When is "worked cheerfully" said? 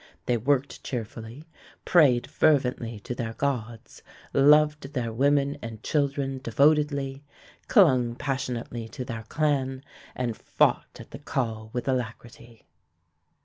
0.37-1.47